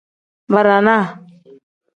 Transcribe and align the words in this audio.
Barana. 0.53 0.97